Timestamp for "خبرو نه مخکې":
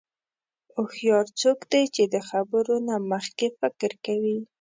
2.29-3.47